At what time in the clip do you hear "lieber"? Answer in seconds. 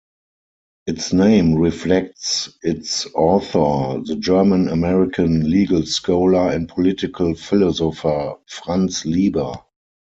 9.05-9.53